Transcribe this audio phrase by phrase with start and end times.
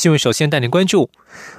[0.00, 1.10] 新闻首先带您关注，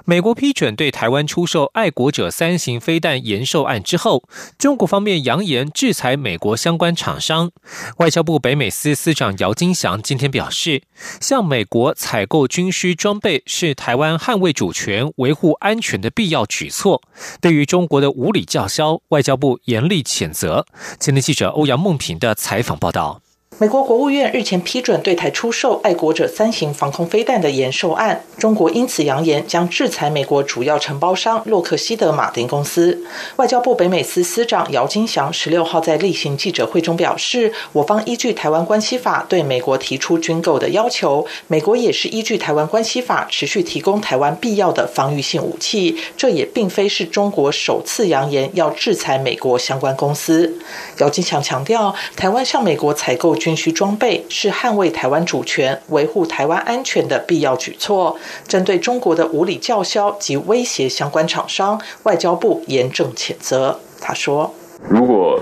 [0.04, 4.24] 美国批准对台湾出售爱国者三型飞弹延售案之后，
[4.58, 7.52] 中国方面扬言制裁美国相关厂商。
[7.98, 10.82] 外交部北美司司长姚金祥今天表示，
[11.20, 17.04] 向美国采购军需装备是台湾捍卫主权、维护安全的必要举措。
[17.40, 20.66] 对于中国的无理叫嚣，外交部严厉谴责。
[20.98, 23.22] 今天记者欧阳梦平的采访报道。
[23.62, 33.04] 美国国务院日前批准对台出售爱国者三型防空飞弹的延售案，中国因此扬言将制裁美国主要承包商洛克希德马丁公司。
[33.36, 45.96] 外交部北美司司长姚金祥十六号在例行记者会中表示，我方依据台湾关系法对美国提出军购的要求，美国也是依据台湾关系法持续提供台湾必要的防御性武器。
[46.18, 50.52] 这也并非是中国首次扬言要制裁美国相关公司。
[50.98, 58.16] 姚金祥强调，台湾向美国采购军军需装备是捍卫台湾主权、维护台湾安全的必要举措。
[58.48, 63.78] 针对中国的无理叫嚣及威胁相关厂商，外交部严正谴责。
[64.00, 64.54] 他说
[64.88, 65.38] ：“如果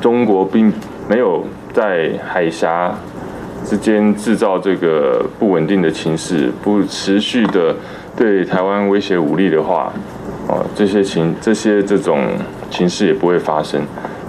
[0.00, 0.72] 中国并
[1.06, 2.98] 没有在海峡
[3.66, 7.76] 之间制造这个不稳定的情势，不持续的
[8.16, 9.92] 对台湾威胁武力的话，
[10.48, 12.22] 哦，这些情这些这种
[12.70, 13.82] 情势也不会发生。”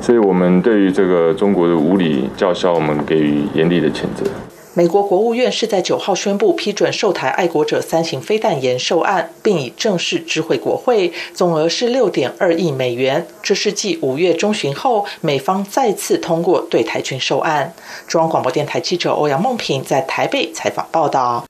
[0.03, 4.29] 所以，我们对于这个中国的无理叫嚣，我们给予严厉的谴责。
[4.73, 13.25] 美国国务院是在九号宣布批准售台爱国者三型飞弹延售案，并已正式知会国会，总额是六点二亿美元。
[13.41, 17.73] 这是继五月中旬后，美方再次通过对台军售案。
[18.05, 21.45] 中央广播电台记者欧阳梦平在台北采访报道。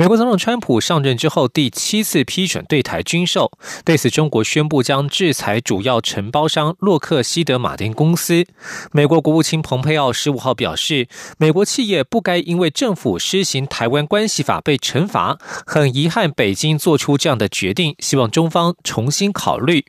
[0.00, 3.52] 美国总统川普上任之后第七次批准对台军售，
[3.84, 8.46] 对此中国宣布将制裁主要承包商洛克希德马丁公司。
[8.92, 11.06] 美国国务卿蓬佩奥十五号表示，
[11.36, 19.84] 美国企业不该因为政府施行台湾关系法被惩罚，很遗憾北京做出这样的决定，希望中方重新考虑。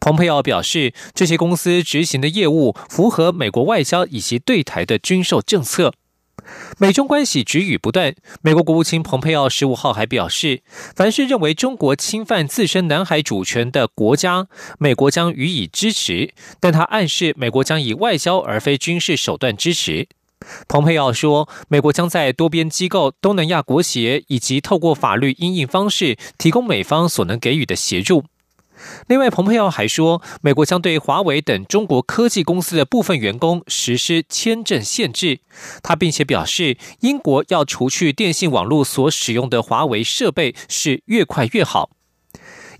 [0.00, 5.92] 蓬佩奥表示，这些公司执行的业务符合美国外交以及对台的军售政策。
[6.78, 8.14] 美中关系止语不断。
[8.42, 10.62] 美国国务卿蓬佩奥十五号还表示，
[10.94, 14.46] 凡是认为中国侵犯自身南海主权的国家，
[14.78, 16.32] 美国将予以支持。
[16.60, 20.08] 但他暗示，美国将以外交而非军事手段支持。
[20.68, 28.24] 蓬佩奥说，美国将在多边机构、东南亚国协以及透过法律应应方式，提供美方所能给予的协助。
[29.06, 35.40] 另外，蓬佩奥还说，美国将对华为等中国科技公司的部分员工实施签证限制。
[35.82, 41.90] 他并且表示，英国要除去电信网络所使用的华为设备是越快越好。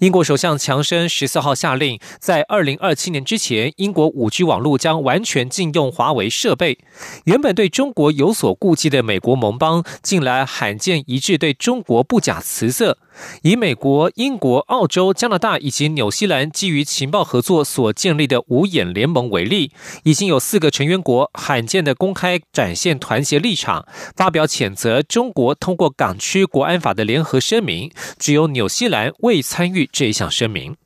[0.01, 6.79] 英国首相强生十四号下令，在二零二七年之前，英国五 G 网络将完全禁用华为设备。
[7.25, 12.99] 原本对中国有所顾忌的美国盟邦，近来罕见一致对中国不假辞色。
[13.43, 19.73] 以美国、英国、澳洲、加拿大以及纽西兰基于情报合作所建立的五眼联盟为例，
[20.05, 27.91] 已经有四个成员国罕见的公开展现团结立场，发表谴责中国通过港区国安法的联合声明。
[28.19, 30.77] 只有纽西兰未参与这一项声明。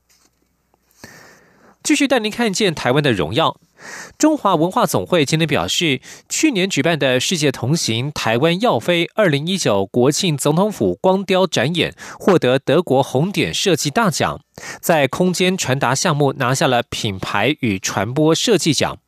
[1.83, 3.59] 继续带您看见台湾的荣耀。
[4.19, 14.41] 中华文化总会今天表示，去年举办的世界同行台湾耀飞二零一九国庆总统府光雕展演获得德国红点设计大奖，
[14.81, 18.99] 在空间传达项目拿下了品牌与传播设计奖。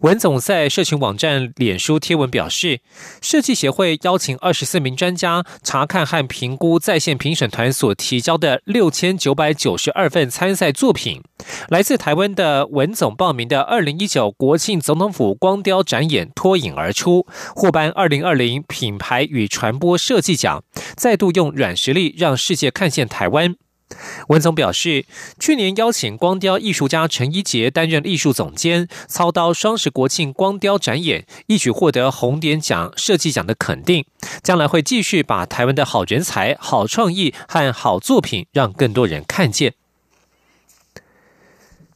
[0.00, 2.80] 文总在社群网站脸书贴文表示，
[3.20, 11.20] 设计协会邀请二十四名专家查看和评估在线评审团所提交的六千九百九十二份参赛作品。
[11.68, 17.26] 来自台湾的文总报名的二零一九国庆总统府光雕展演脱颖而出，
[17.56, 20.62] 获颁二零二零品牌与传播设计奖，
[20.96, 23.56] 再度用软实力让世界看见台湾。
[24.28, 25.06] 文总表示，
[25.38, 34.04] 去年邀请光雕艺术家陈一杰担任艺术总监，操刀双十国庆光雕展演，一举获得红点奖设计奖的肯定。
[34.42, 39.74] 将来会继续把台湾的好人才、好创意和好作品，让更多人看见。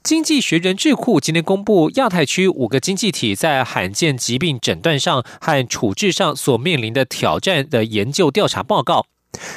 [0.03, 9.07] 经济学人智库今天公布亚太区五个经济体在罕见疾病诊断上和处置上所面临的挑战的研究调查报告。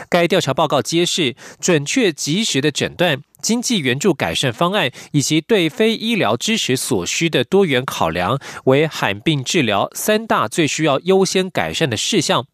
[0.09, 12.45] 该调查报告揭示，准确及时的诊断、经济援助改善方案以及对非医疗支持所需的多元考量，为罕病治疗三大最需要优先改善的事项。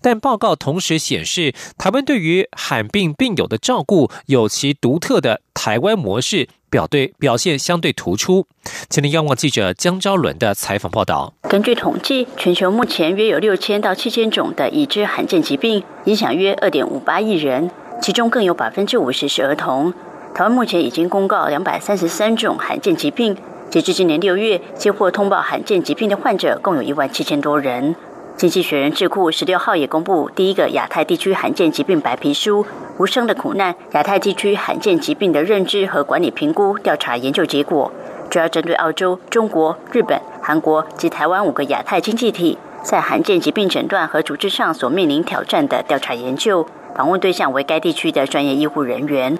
[0.00, 8.46] 但报告同时显示，台湾对于罕病病友的照顾有其独特的台湾模式，表对表现相对突出。
[8.88, 11.32] 请听央广记者江昭伦的采访报道。
[11.48, 17.70] 根据统计，全球目前约有六千到七千种的已知罕见疾病，影响约二点五八亿人，
[18.02, 19.92] 其中更有百分之五十是儿童。
[20.34, 23.36] 台湾目前已经公告两百三十三种罕见疾病，
[23.70, 27.96] 截至今年六月，接获通报罕见疾病的患者共有一万七千多人。
[28.38, 32.62] 经济学人智库十六号也公布第一个亚太地区罕见疾病白皮书
[32.96, 37.90] 《无声的苦难：亚太地区罕见疾病的认知和管理评估调查研究结果》，
[38.30, 46.64] 主要针对澳洲、中国、日本、韩国及台湾五个亚太经济体在罕见疾病诊断和处置上所面临挑战的调查研究。
[46.94, 49.36] 访问对象为该地区的专业医护人员。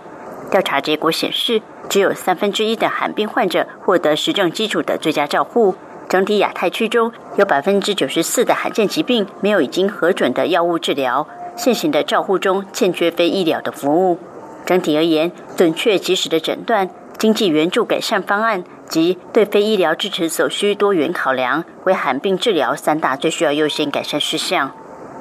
[0.51, 5.77] 调查结果显示，只有三分之一的罕病患者获得实证基础的最佳照护。
[6.09, 14.19] 整体亚太区中有百分之九十四的罕见疾病没有已经核准的药物治疗，现行的照护中欠缺非医疗的服务。
[14.65, 16.89] 整体而言，准确及时的诊断、
[17.19, 24.73] 经济援助改善方案及对非医疗支持所需多元考量，为罕病治疗三大最需要优先改善事项。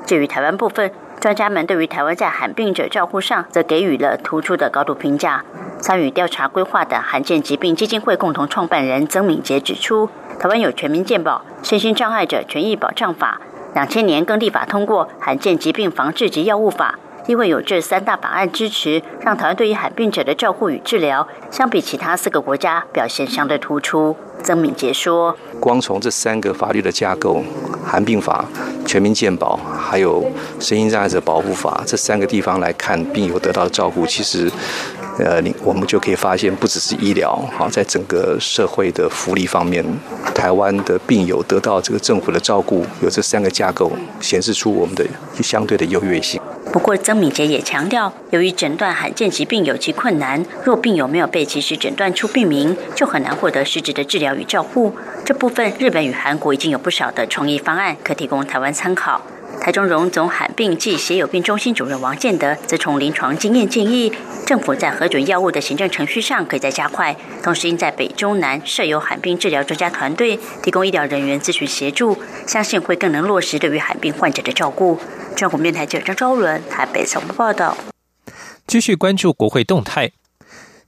[0.05, 0.89] 至于台湾部分，
[1.19, 5.43] 专家们对于台湾在罕病者照护上，则给予了突出的高度评价。
[5.79, 10.09] 参与调查规划的罕见疾病基金会共同创办人曾敏杰指出。
[10.39, 13.41] 台湾有全民健保、身心障碍者权益保障法，
[13.73, 16.99] 两千年更立法通过罕见疾病防治及药物法。
[17.25, 24.15] 因为有这三大法案支持，让台湾对于罕病者的照顾与治疗，相比其他四个国家表现相对突出。
[24.43, 27.43] 曾敏杰说：“光从这三个法律的架构——
[27.85, 28.45] 含病法、
[28.85, 30.23] 全民健保，还有
[30.59, 34.49] 身心障碍者保护法这三个地方来看，病友得到的照顾，其实……”
[35.19, 39.83] 呃，你我们就可以发现，不只是医疗，好，在整个社会的福利方面，
[40.35, 43.91] 台湾的病友得到这个政府的照顾，有这三个架构，
[44.21, 45.03] 显示出我们的
[45.41, 46.39] 相对的优越性。
[46.71, 54.95] 不过，曾敏杰也强调，由于诊断罕见疾病有其困难，若病友没有被及时诊断出病名，就很难获得实质的治疗与照护。
[55.25, 59.21] 这部分，日本与韩国已经有不少的创意方案，可提供台湾参考。
[59.59, 64.13] 台中荣总罕病暨血友病中心主任王建德则从临床经验建议，
[64.45, 74.99] 政府在核准药物的行政程序上可以再加快，同时应在北中南设有罕病治疗专家团队，提供医疗人员咨询协助，相信会更能落实对于罕病患者的照顾。
[75.35, 77.75] 中国面台记者张昭伦台北采访报道。
[78.67, 80.11] 继续关注国会动态。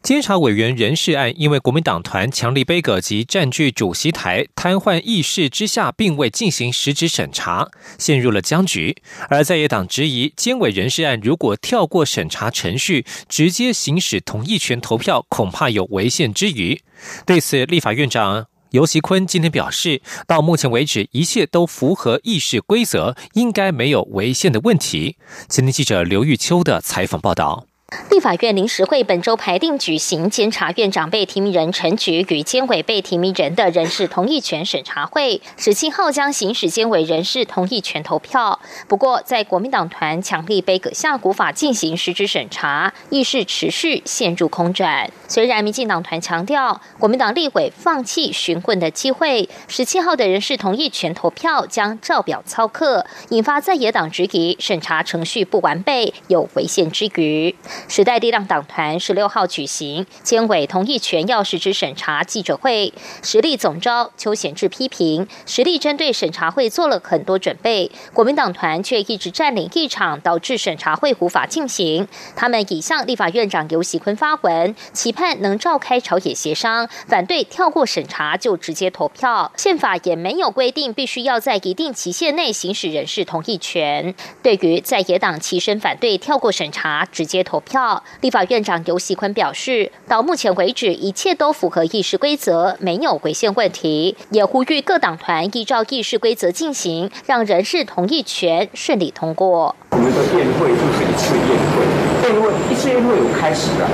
[0.01, 8.95] 监察委员人事案，因为国民党团强力杯葛及占据主席台、瘫痪议事之下，并未进行实质审查，陷入了僵局。
[9.29, 16.81] 而在野党质疑，监委人事案如果跳过审查程序，直接行使同意权投票，恐怕有违宪之余。
[17.25, 25.17] 对此，立法院长游锡坤今天表示，到目前为止，一切都符合议事规则，应该没有违宪的问题。
[25.49, 27.68] 今天记者刘玉秋的采访报道。
[28.09, 38.59] 立法院临时会本周排定举行监察院长被提名人陈菊与监委被提名人的人事同意权审查会，十七号将行使监委人事同意权投票。
[38.87, 45.09] 不过，在国民党团强力杯葛下，古法进行实质审查，议事持续陷入空转。
[45.27, 57.55] 虽然民进党团强调国民党立委放弃询问的机会，十七号的人事同意权投票将照表操课，引发在野党质疑审查程序不完备，有违宪之余。
[57.87, 72.07] 时代力量党团十六号举行监委同意权要实之审查记者会，实力总招邱显志批评实力针对审查会做了很多准备，国民党团却一直占领议场，导致审查会无法进行。
[72.35, 79.51] 他们已向立法院长游锡坤发文，期盼能召开朝野协商，反对跳过审查就直接投票。
[79.55, 84.15] 宪法也没有规定必须要在一定期限内行使人事同意权。
[84.41, 87.59] 对于在野党齐声反对跳过审查直接投。
[87.59, 99.75] 票，票立法院长游锡坤表示，到目前为止，一切都符合议事规则，没有违宪问题，也呼吁各党团依照议事规则进行，让人事同意权顺利通过。
[99.91, 101.85] 我们的宴会就是一次宴会，
[102.27, 103.85] 宴会一次宴会有开始的，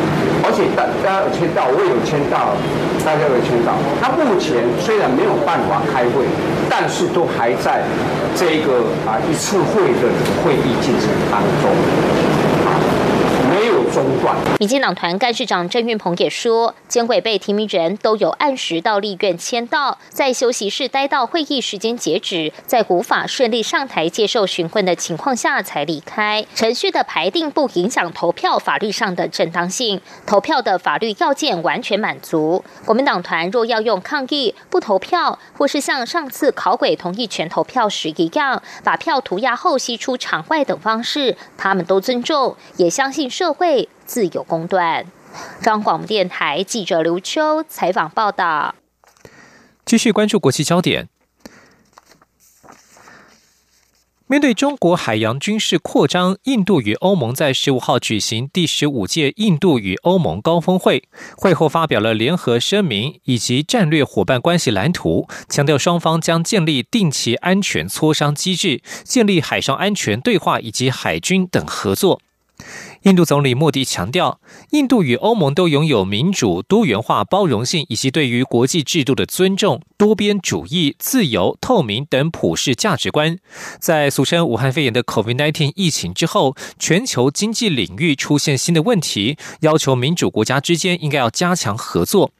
[0.43, 2.55] 而且大大家有签到，我也有签到，
[3.03, 3.75] 大家有签到。
[3.99, 6.23] 他目前虽然没有办法开会，
[6.69, 7.83] 但是都还在
[8.35, 10.07] 这个啊一次会的
[10.43, 12.34] 会议进程当中。
[13.95, 14.35] 中断。
[14.59, 26.45] 民进党团干事长郑运鹏也说，监委被提名人都有按时到立院签到，在休息室待到会议时间截止，在无法顺利上台接受询问的情况下才离开。
[26.53, 32.63] 程序的排定不影响投票法律上的正当性，投票的法律要件完全满足。
[32.83, 45.05] 国民党团若要用抗议不投票，或是像上次考委同意权投票时一样，把票涂鸦后吸出场外等方式，他们都尊重，也相信社会自有公断。
[45.61, 48.75] 张广电台记者刘秋采访报道。
[49.85, 51.09] 继续关注国际焦点。
[54.27, 61.07] 面对中国海洋军事扩张，印度与欧盟在十五号举行第十五届印度与欧盟高峰会，
[61.37, 72.19] 会后发表了联合声明以及战略伙伴关系蓝图，强调双方将建立定期安全磋商机制，建立海上安全对话以及海军等合作。
[73.05, 74.39] 印度总理莫迪强调，
[74.71, 83.37] 印度与欧盟都拥有民主、多元化、包容性以及对于国际制度的尊重、多边主义、自由、透明等普世价值观。
[83.79, 92.31] 在俗称武汉肺炎的 COVID-19 疫情之后，全球经济领域出现新的问题，要求民主国家之间应该要加强合作。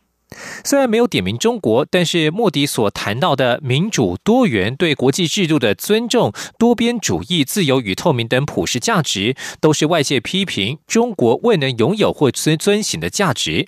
[0.64, 13.68] 虽然没有点名中国，但是莫迪所谈到的民主、多元、对国际制度的尊重、多边主义、自由与透明等普世价值，都是外界批评中国未能拥有或遵遵循的价值。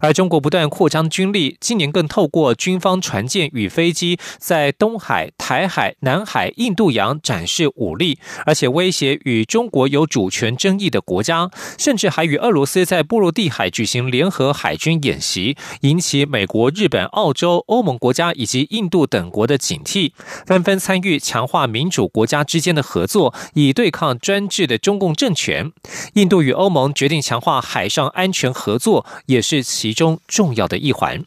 [0.00, 20.12] 而中国不断扩张军力，今年更透过军方船舰与飞机在东海、台海、南海、印度洋展示武力，而且威胁与中国有主权争议的国家，甚至还与俄罗斯在波罗的海举行联合海军演习，引起美国、日本、澳洲、欧盟国家以及印度等国的警惕，
[20.44, 25.72] 纷纷参与强化民主国家之间的合作，以对抗专制的中共政权。
[26.14, 29.53] 印度与欧盟决定强化海上安全合作，也是。
[29.54, 31.24] 是其中重要的一环。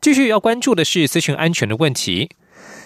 [0.00, 2.30] 继续要关注的是资讯安全的问题。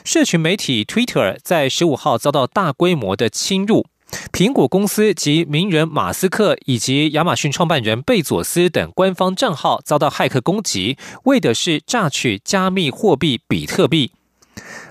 [0.05, 3.87] 社群媒体 Twitter 在十五号遭到大规模的侵入，
[4.33, 14.13] 苹果公司及名人马斯克以及亚马逊创办人贝佐斯等官方账号遭到骇客攻击，为的是榨取加密货币比特币。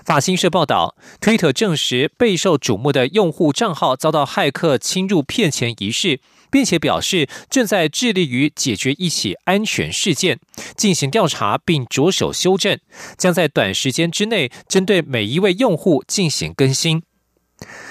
[0.04, 6.20] 法新社报道，Twitter 证实备受瞩目的用户账号遭到骇客侵入骗钱一事。
[6.50, 10.38] 并且表示正在致力于解决一起安全事件，
[10.76, 12.78] 进行调查并着手修正，
[13.16, 17.02] 将在短时间之内针对每一位用户进行更新。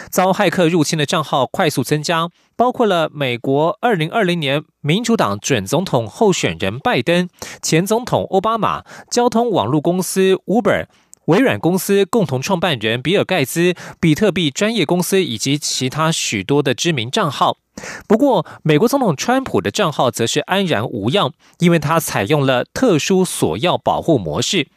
[0.10, 7.30] 遭骇客入侵的账号快速增加，包括了美国2020年民主党准总统候选人拜登、
[7.62, 10.88] 前总统奥巴马、交通网络公司 Uber。
[11.30, 17.58] 微软公司共同创办人比尔盖茨、比特币专业公司以及其他许多的知名账号。
[18.08, 24.70] 不过，美国总统川普的账号则是安然无恙，因为他采用了特殊索要保护模式。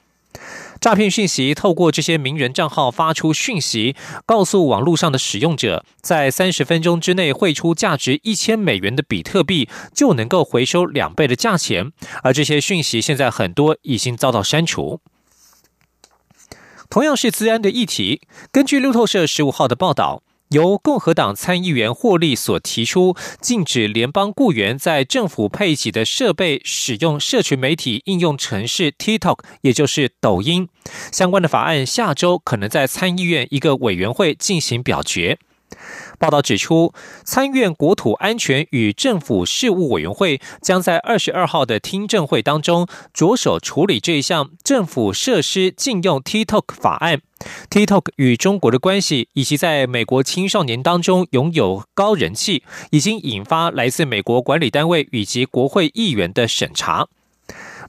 [0.79, 11.93] 诈骗讯息透过这些名人账号发出讯息，告诉网络上的使用者，在三十分钟之内汇出价值一千美元的比特币，就能够回收两倍的价钱。
[12.23, 15.01] 而这些讯息现在很多已经遭到删除。
[16.93, 18.21] 同样是资安的议题，
[18.53, 30.69] 根据路透社十五号的报道，由共和党参议员霍利所提出禁止联邦雇员在政府配给的设备使用社群媒体应用程式 TikTok，也就是抖音
[31.11, 35.39] 相关的法案，下周可能在参议院一个委员会进行表决。
[36.19, 36.93] 报道指出，
[37.25, 47.21] 参院国土安全与政府事务委员会将在二十二号的听证会当中着手处理这一项政府设施禁用 TikTok 法案。
[47.71, 57.09] TikTok 与中国的关系，以及在美国青少年当中拥有高人气，已经引发来自美国管理单位以及国会议员的审查。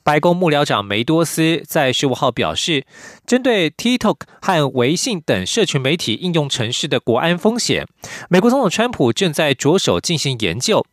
[0.04, 2.86] 白宫幕僚长梅多斯在十五号表示，
[3.26, 7.88] 针对 TikTok 和微信等社群媒体应用城市的国安风险，
[8.30, 10.86] 美国总统川普正在着手进行研究，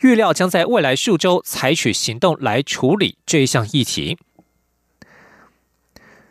[0.00, 4.16] 预料将在未来数周采取行动来处理这一项议题。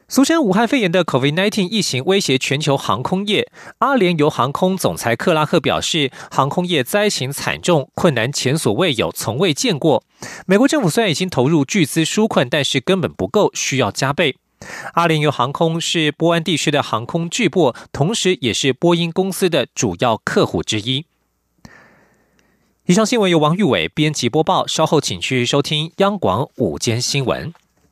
[0.09, 3.51] 俗称武汉肺炎的 COVID-19 疫情威胁全球航空业。
[3.79, 10.05] 阿联酋航空总裁克拉克表示，航空业灾情惨重，困难前所未有，从未见过。
[10.45, 14.37] 美国政府虽然已经投入巨资纾困，但是根本不够，需要加倍。
[14.93, 21.05] 阿联酋航空是波安地区的航空巨擘，同时也是波音公司的主要客户之一。
[22.85, 27.53] 以上新闻由王玉伟编辑播报，稍后请去收听央广午间新闻。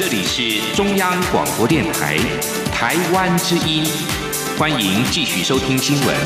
[0.00, 2.16] 这里是中央广播电台
[2.72, 3.84] 台湾之音，
[4.58, 6.16] 欢迎继续收听新闻。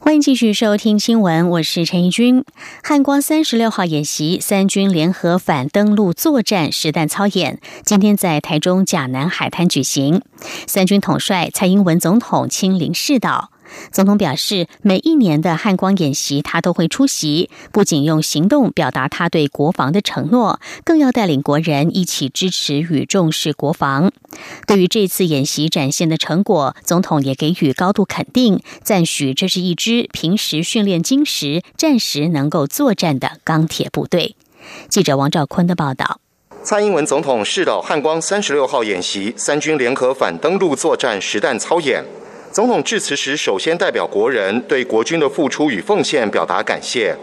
[0.00, 2.42] 欢迎继续收听新闻，我是陈怡君。
[2.82, 10.22] 汉光三十六号演习，三军联合反登陆作战实弹操演，今天在台中甲南海滩举行。
[10.66, 13.49] 三军统帅蔡英文总统亲临视导。
[13.92, 24.12] 总统表示，每一年的汉光演习，他都会出席，不仅用行动表达他对国防的承诺，更要带领国人一起支持与重视国防。
[24.66, 34.36] 对于这次演习展现的成果，总统也给予高度肯定，赞许这是一支平时训练精实、战时能够作战的钢铁部队。
[34.88, 36.20] 记者王兆坤的报道。
[36.62, 42.04] 蔡英文总统视导汉光三十六号演习，三军联合反登陆作战实弹操演。
[42.52, 47.14] 总统致辞时，首先代表国人对国军的付出与奉献表达感谢，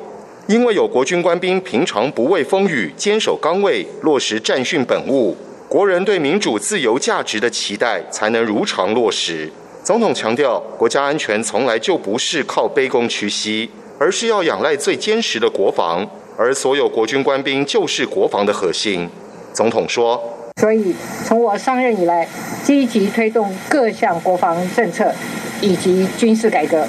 [0.48, 5.36] 因为有国军官兵平常不畏风雨，坚守岗位，落实战训本务，
[5.68, 9.52] 国人对民主自由价值的期待才能如常落实。
[9.84, 13.70] 总统强调，国家安全从来就不是靠卑躬屈膝，
[14.00, 19.10] 而是要仰赖最坚实的国防，而所有国军官兵就是国防的核心。
[19.52, 20.37] 总统说。
[20.58, 22.28] 所以，从我上任以来，
[22.64, 25.14] 积极推动各项国防政策
[25.62, 26.88] 以及军事改革。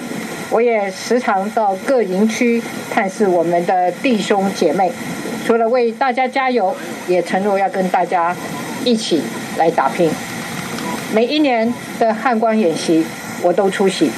[0.50, 4.90] 我也时常到各营区探视我们的弟兄姐妹，
[5.46, 6.74] 除了为大家加油，
[7.06, 8.34] 也承诺要跟大家
[8.86, 9.22] 一起
[9.58, 10.10] 来打拼。
[11.12, 13.04] 每一年的汉光演习，
[13.42, 14.10] 我都出席，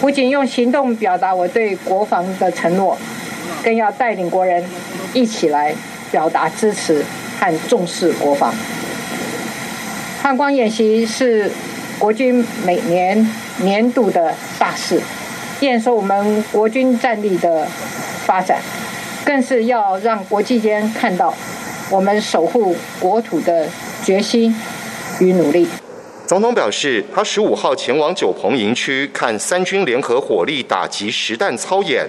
[0.00, 2.96] 不仅用行动表达我对国防的承诺，
[3.62, 4.64] 更要带领国人
[5.12, 5.74] 一起来
[6.10, 7.04] 表达支持
[7.38, 8.54] 和重视国防。
[10.22, 11.50] 汉光演习是
[11.98, 15.00] 国军每年年度的大事，
[15.60, 17.66] 验收我们国军战力的
[18.26, 18.60] 发展，
[19.24, 21.32] 更是要让国际间看到
[21.90, 23.66] 我们守护国土的
[24.04, 24.54] 决心
[25.20, 25.66] 与努力。
[26.26, 32.06] 总统表示，他十五号前往九鹏营区看三军联合火力打击实弹操演，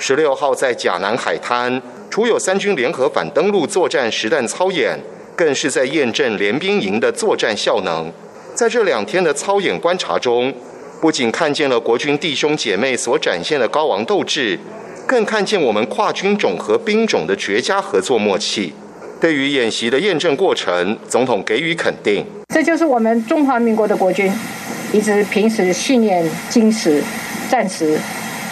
[0.00, 1.80] 十六号在甲南海滩，
[2.12, 5.00] 除有三军联合反登陆作战实弹操演。
[5.34, 8.12] 更是在验证联兵营的作战效能。
[8.54, 10.52] 在这两天的操演观察中，
[11.00, 14.58] 不仅看见了国军弟兄姐妹所展现的高昂斗志，
[15.06, 18.74] 更看见我们跨军种和兵种的绝佳合作默契。
[19.18, 22.22] 对于演习的验证过程，总统给予肯定。
[22.54, 24.30] 这就是我们中华民国的国军，
[24.92, 27.02] 一支平时训练精实、
[27.50, 27.98] 战时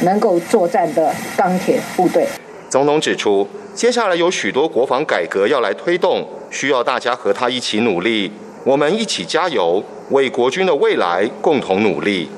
[0.01, 2.27] 能够作战的钢铁部队。
[2.71, 6.25] 总统指出，接下来有许多国防改革要来推动。
[6.53, 8.31] 需要大家和他一起努力，
[8.65, 12.29] 我们一起加油，为国军的未来共同努力。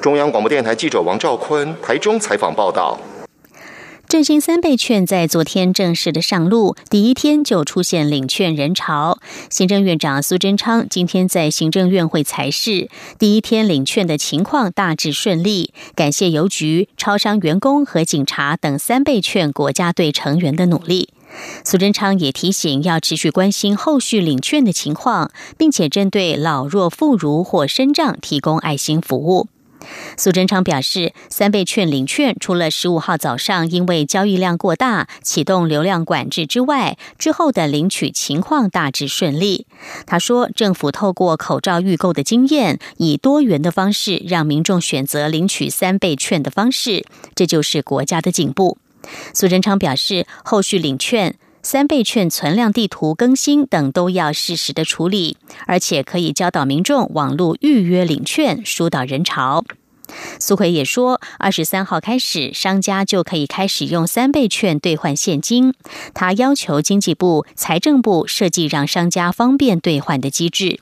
[0.00, 2.98] 中央广播电台记者王兆坤台中采访报道。
[4.12, 9.18] 振兴三倍券在昨天正式的上路，第一天就出现领券人潮。
[9.48, 21.08] 行政院长苏贞昌今天在行政院会裁示，第一天领券的情况大致顺利，感谢邮局、超商员工和警察等三倍券国家队成员的努力。
[21.64, 29.48] 苏贞昌也提醒，要持续关心后续领券的情况，并且针对老弱妇孺或身障提供爱心服务。
[30.16, 39.66] 苏贞昌表示，三倍券领券除了十五号早上因为交易量过大启动流量管制之外，之后的领取情况大致顺利。
[40.06, 48.78] 他说，政府透过口罩预购的经验，以多元的方式让民众选择领取三倍券的方式，这就是国家的进步。
[49.34, 59.64] 苏贞昌表示，后续领券、三倍券存量地图更新等都要适时的处理，而且可以教导民众网络预约领券，疏导人潮。
[60.38, 65.74] 苏奎也说，二十三号开始，商家就可以开始用三倍券兑换现金。
[66.14, 70.80] 他要求经济部、财政部设计让商家方便兑换的机制。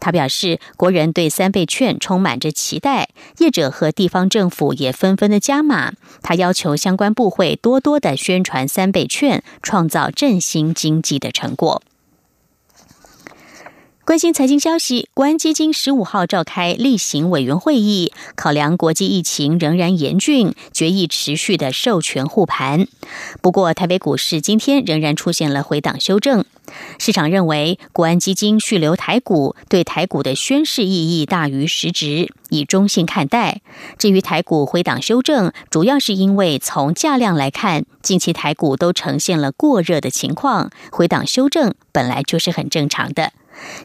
[0.00, 5.92] 他表示，国人对三倍券充满着期待，业者和地方政府也纷纷的加码。
[6.22, 11.82] 他要求相关部会多多的宣传三倍券，创造振兴经济的成果。
[14.08, 22.88] 关心财经消息，国安基金十五号召开例行委员会议，考量国际疫情仍然严峻，决议持续的授权护盘。
[23.42, 26.46] 不过，台北股市今天仍然出现了回档修正。
[26.98, 33.60] 市场认为，国安基金续留台股，对台股的宣示意义大于实质，以中性看待。
[33.98, 43.34] 至于台股回档修正，主要是因为从价量来看，近期台股都呈现了过热的情况，回档修正本来就是很正常的。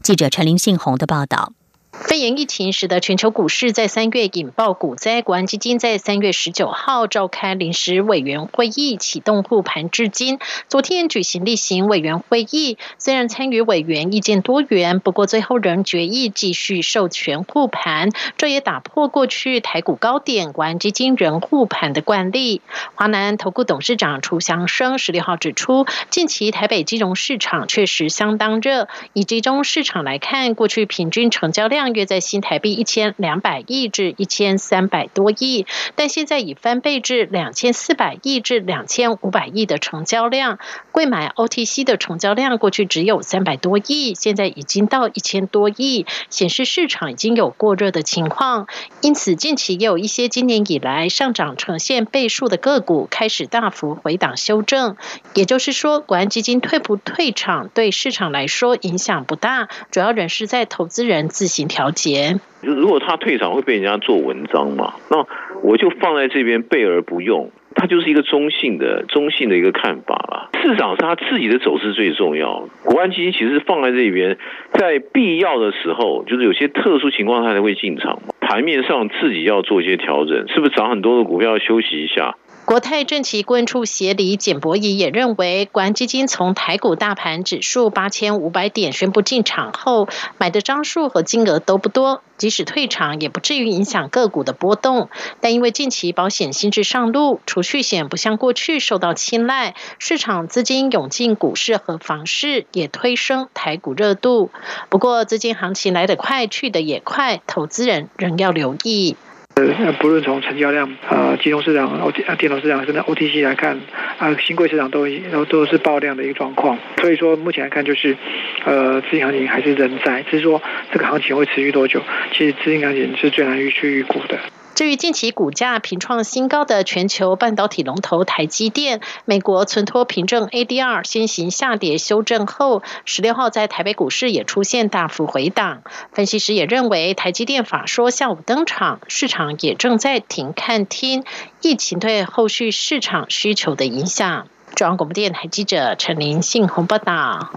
[0.01, 1.53] 记者陈林信宏的报道。
[1.93, 10.39] 肺炎疫情使得全球股市在三月引爆股灾，国安基金在三月十九号召开临时委员会议，启动护盘至今。
[10.67, 22.63] 昨天举行例行委员会议，虽然参与委员意见多元，不过最后仍决议继续授权护盘，这也打破过去台股高点国安基金仍护盘的惯例。
[22.95, 31.82] 华南投顾董事长楚祥生十六号指出，近期台北金融市场确实相当热，以集中市场来看，过去平均成交量。
[31.91, 35.65] 约在新台币一千两百亿至一千三百多亿，
[35.95, 40.59] 但现在已翻倍至两千四百亿至两千五百亿的成交量。
[40.91, 48.67] 贵买 OTC 的成交量过去只有三百多亿，现在已经到一千多亿，显示市场已经有过热的情况。
[49.01, 54.95] 因此，近期也有一些今年以来上涨呈现倍数的个股开始大幅回档修正。
[55.33, 61.63] 也就是说，国安基金退不退场对市场来说影响不大，主要仍是在投资人自行。
[61.73, 64.93] 调节，如果他退场会被人家做文章嘛？
[65.09, 65.25] 那
[65.63, 70.49] 我就放在这边备而不用，它就是一个中性的、中性的一个看法了。
[70.62, 74.38] 市场是他自己的走势最重要，国安基金其实放在这边，
[74.73, 78.33] 在必要的时候，就是有些特殊情况他才会进场嘛。
[78.39, 82.36] 盘面上自己要做一些调整，是不是涨很多的股票要休息一下？
[82.65, 95.10] 国泰政企顾问处协理简博仪也认为，国安基金从台股大盘指数八千五百点宣布进场后，买的张数和金额都不多，即使退场也不至于影响个股的波动。
[95.41, 104.52] 但因为近期保险新制上路，储蓄险不像过去受到青睐，市场资金涌进股市和房市，也推升台股热度。
[104.88, 109.17] 不过，资金行情来得快，去得也快，投资人仍要留意。
[109.55, 113.79] 呃，不论从成交量、啊，金融市场、O T 啊，电脑市场，甚至 O T C 来看，
[114.17, 116.77] 啊，新贵市场都都都是爆量的一个状况。
[116.97, 118.17] 所以说，目前来看，就是
[118.65, 120.61] 呃，资金行情还是仍在，只是说
[120.91, 124.39] 这个行情会持续多久，其实资金行情是最难预去预估的。
[124.75, 135.83] 至于近期股价频创新高的全球半导体龙头台积电，美国存托凭证 ADR 先行下跌修正后，十六号在台北股市也出现大幅回档。
[136.12, 141.23] 分析师也认为，台积电法说下午登场，市场也正在停看听
[141.62, 144.47] 疫情对后续市场需求的影响。
[144.73, 147.51] 中央广播电台记者陈林信鸿报道。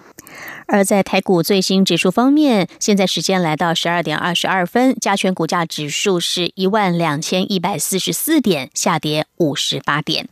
[0.66, 10.28] 而在台股最新指数方面，现在时间来到十二点二十二分，加权股价指数是一万两千一百四十四点，下跌五十八点。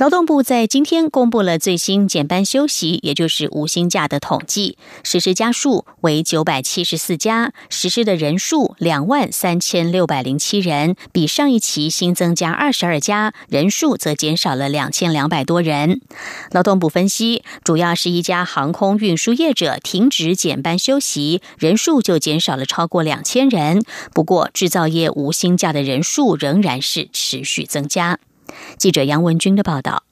[0.00, 16.00] 劳动部在今天公布了最新减班休息，也就是无薪假的统计，实施家数为九百七十四家，实施的人数两万三千六百零七人，比上一期新增加二十二家，人数则减少了两千两百多人。
[16.50, 23.82] 劳动部分析，主要是一家航空运输业者停止减班休息，人数就减少了超过两千人。
[24.14, 28.18] 不过，制造业无薪假的人数仍然是持续增加。
[28.76, 30.04] 记者杨文军的报道。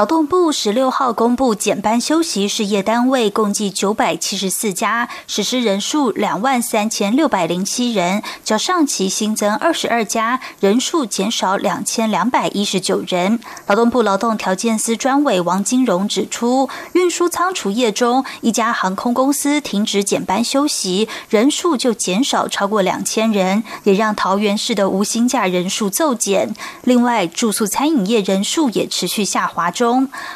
[0.00, 13.38] 劳动部十六号公布减班休息事业单位共计九百七十四家，实施人数两万三千六百零七人，较上期新增二十二家，人数减少两千两百一十九人。
[13.66, 26.54] 劳动部劳动条件司专委王金荣指出，运输仓储业中一家航空公司停止减班休息，人数就减少超过两千人，也让桃园市的无薪假人数骤减。
[26.84, 29.70] 另外，住宿餐饮业人数也持续下滑。
[29.70, 29.89] 中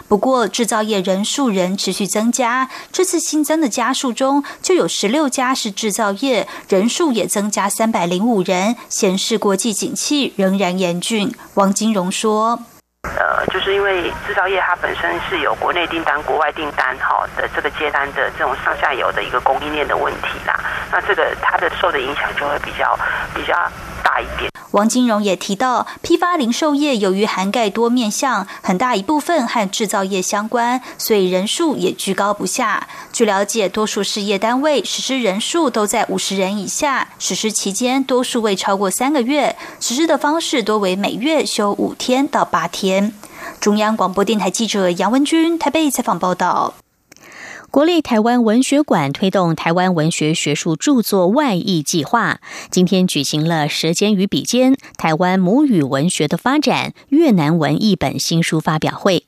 [0.08, 2.68] 不过，制造业人数仍持续增加。
[2.90, 11.32] 这次新增的家数中，就有十六家是制造业，人数也增加三百零五人，显示国际景气仍然严峻。
[11.54, 12.58] 王金荣说
[13.04, 20.58] ：“呃，就是因为制造业它本身是有国内订单、国外订单哈的这个接单的这种上下游的一个供应链的问题啦，
[20.90, 22.98] 那这个它的受的影响就会比较
[23.34, 23.54] 比较
[24.04, 32.88] 大一点。”王金荣也提到，批发零售业由于涵盖多面向，很大一部分和制造业相关，所以人数也居高不下。
[33.12, 43.12] 据了解，多数事业单位实施人数都在五十人以下，实施期间多数未超过三个月，实施的方式多为每月休五天到八天。
[43.60, 46.74] 中央广播电台记者杨文君台北采访报道。
[47.74, 59.24] 国立台湾文学馆推动台湾文学学术著作外译计划，今天举行了《舌尖与笔尖：台湾母语文学的发展》越南文译本新书发表会。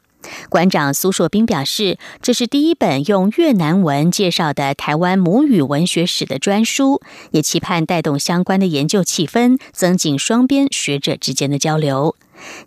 [0.49, 12.15] 馆长苏硕斌表示，这是第一本用越南文介绍的台湾母语文学史的专书，也期盼带动相关的研究气氛，增进双边学者之间的交流。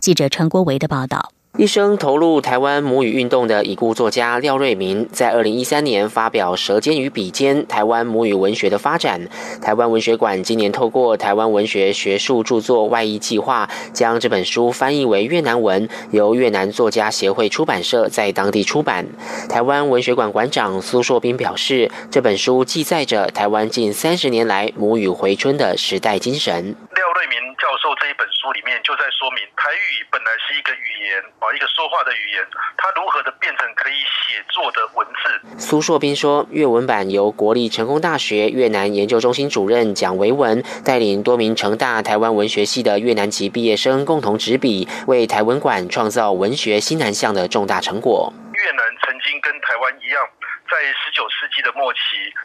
[0.01, 1.31] 记者陈国维的报道。
[1.57, 9.19] 一生投入台湾母语运动的已故作家廖瑞明，在二零一三年发表《舌尖与笔尖：台湾母语文学的发展》。
[9.61, 19.05] 台湾文学馆今年透过台湾文学学术著作外译计划，将这本书翻译为越南文，由越南作家协会出版社在当地出版。
[19.49, 26.75] 台湾文学馆馆长苏硕斌表示，这本书记载着台湾近三十年来母语回春的时代精神。
[27.79, 32.45] 廖瑞明教授这一本书里面就在说明，台语本来是一个语言啊，一个说话的语言，
[32.77, 35.57] 它如何的变成可以写作的文字。
[35.57, 48.33] 苏硕斌说，粤文版由国立成功大学越南研究中心主任蒋维文带领多名成大台湾文学系的越南籍毕业生共同执笔，为台文馆创造文学新南向的重大成果。
[48.53, 50.27] 越南曾经跟台湾一样。
[50.69, 51.99] 在十九世纪的末期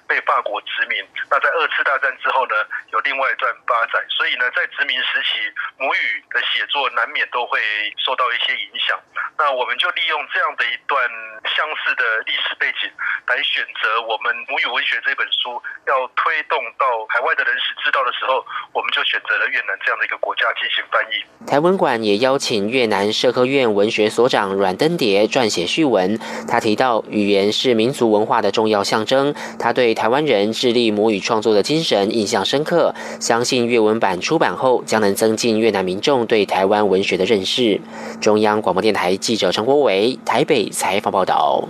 [0.08, 0.96] 被法国殖民，
[1.30, 2.56] 那在二次大战之后呢，
[2.90, 4.00] 有另外一段发展。
[4.08, 5.44] 所以呢，在殖民时期，
[5.76, 7.60] 母语的写作难免都会
[8.00, 8.96] 受到一些影响。
[9.36, 10.96] 那我们就利用这样的一段
[11.44, 12.88] 相似的历史背景，
[13.28, 18.40] 来选择我们母语文学这本书要推动到海外的人士知道的时候，
[18.72, 21.20] 我们就选择了越南这样的一个国家进行翻译。
[21.44, 26.16] 台文馆也邀请越南社科院文学所长阮登蝶撰写序文，
[26.48, 28.13] 他提到语言是民族。
[28.14, 37.80] 文化的重要象征，他对台湾人致力母语创作的精神印象深刻，相信粤文版出版后将能增进越南民众对台湾文学的认识。
[38.20, 41.68] 中央广播电台记者陈国伟台北采访报道。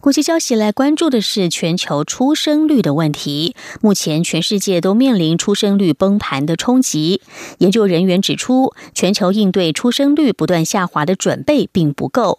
[0.00, 3.56] 国际消息来关注的是全球出生率的问题。
[3.80, 7.20] 目前全世界都面临出生率崩盘的冲击。
[7.58, 12.38] 研究人员指出，全球应对出生率不断下滑的准备并不够。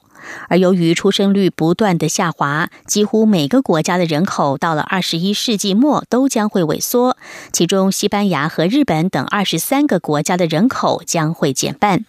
[0.50, 7.18] 而由于出生率不断的下滑，几乎每个国家的人口到了二十一世纪末都将会萎缩，
[7.52, 12.06] 其中西班牙和日本等二十三个国家的人口将会减半。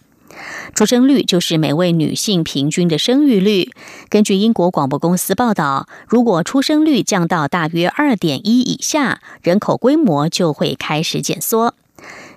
[0.75, 3.71] 出生率就是每位女性平均的生育率。
[4.09, 11.73] 根据英国广播公司报道，如果出生率降到大约二点一以下，人口规模就会开始减缩。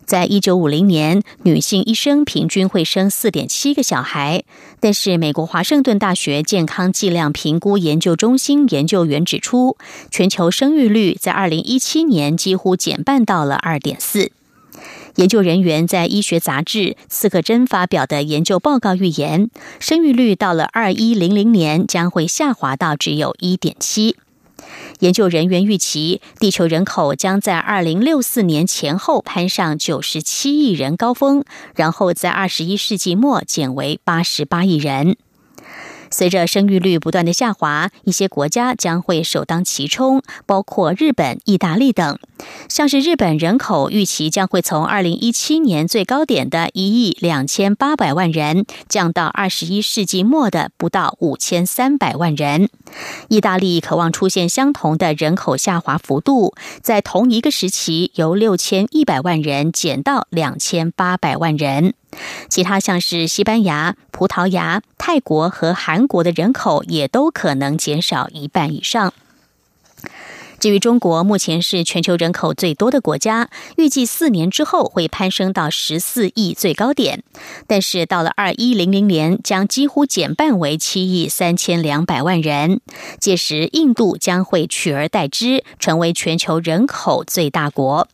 [0.04, 4.44] 在一九五零年，女性一生平均会生四点七个小孩。
[4.80, 9.76] 但是，美国华盛顿大学健康剂量评估研究中心研究员指出，
[10.10, 14.32] 全球生育率在二零一七年几乎减半到了二点四。
[15.16, 24.16] 研究人员在医学杂志《刺客针》发表的研究报告预言，生育率到了二一零零年将会下滑到只有一点七。
[25.00, 35.16] 研究人员预期，地球人口将在二零六四年前后攀上九十七亿人高峰，然后在二十一世纪末减为八十八亿人。
[36.10, 42.18] 随着生育率不断的下滑，一些国家将会首当其冲，包括日本、意大利等。
[42.68, 52.68] 像是日本人口预期将会从二零一七年最高点的一亿两千八百万人，降到二十一世纪末的不到五千三百万人。
[53.28, 61.94] 意大利渴望出现相同的人口下滑幅度，在同一个时期由六千一百万人减到两千八百万人。
[62.48, 69.14] 其他像是西班牙、葡萄牙、泰国和韩国的人口也都可能减少一半以上。
[70.62, 77.24] 至于中国，目前是全球人口最多的国家，预计四年之后会攀升到十四亿最高点，
[77.66, 82.80] 但是到了二一零零年将几乎减半为七亿三千两百万人，
[83.18, 88.06] 届时印度将会取而代之，成为全球人口最大国。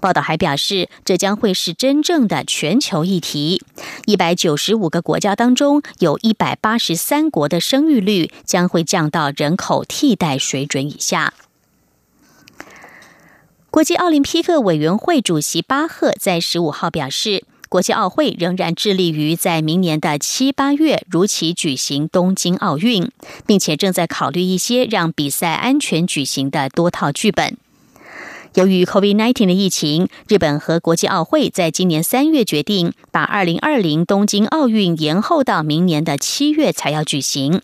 [0.00, 3.64] 报道还表示，这将会是真正的全球议题。
[4.06, 11.34] 一百九十五个国家当中，有一百八十三国的生育率将会降到人口替代水准以下。
[13.70, 23.08] 国际奥林匹克委员会主席巴赫在十五号表示，国际奥会仍然致力于在明年的七八月如期举行东京奥运，
[23.46, 27.56] 并且正在考虑一些让比赛安全举行的多套剧本。
[28.54, 37.62] 由于 COVID-19 的疫情，日本和国际奥会在今年三月决定把2020东京奥运延后到明年的七月才要举行。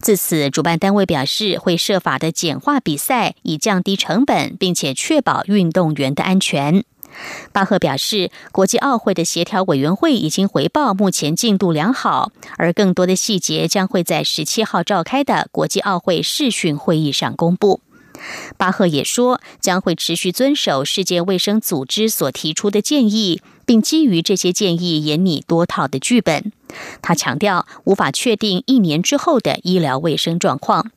[0.00, 6.84] 自此，主办单位表示会设法的简化比赛，以降低成本，并且确保运动员的安全。
[7.50, 17.80] 巴赫表示，国际奥会的协调委员会已经回报，目前进度良好，而更多的细节将会在十七号召开的国际奥会视讯会议上公布。
[18.56, 26.52] 巴赫也说，将会持续遵守世界卫生组织所提出的建议，并基于这些建议研拟多套的剧本。
[27.00, 30.90] 他强调，无法确定一年之后的医疗卫生状况。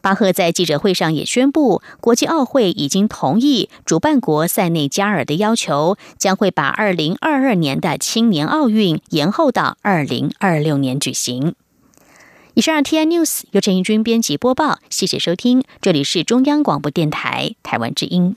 [0.00, 11.54] 巴赫在记者会上也宣布，国际奥会已经同意主办国塞内加尔的要求，将会把二零二二年的青年奥运延后到二零二六年举行。
[12.56, 18.34] 以上 T I News 由陈义军编辑播报，谢谢收听，这里是中央广播电台台湾之音。